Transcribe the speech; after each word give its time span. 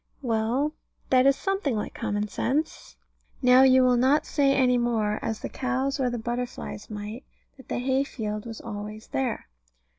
Well, 0.23 0.73
that 1.11 1.27
is 1.27 1.35
something 1.35 1.75
like 1.75 1.93
common 1.93 2.27
sense. 2.27 2.95
Now 3.43 3.61
you 3.61 3.83
will 3.83 3.97
not 3.97 4.25
say 4.25 4.51
any 4.51 4.79
more, 4.79 5.19
as 5.21 5.41
the 5.41 5.47
cows 5.47 5.99
or 5.99 6.09
the 6.09 6.17
butterflies 6.17 6.89
might, 6.89 7.23
that 7.57 7.67
the 7.67 7.77
hay 7.77 8.03
field 8.03 8.47
was 8.47 8.61
always 8.61 9.09
there. 9.09 9.45